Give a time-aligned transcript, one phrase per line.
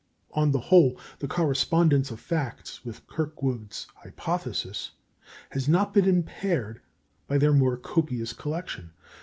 [0.31, 4.93] On the whole, the correspondence of facts with Kirkwood's hypothesis
[5.51, 6.81] has not been impaired
[7.27, 8.93] by their more copious collection.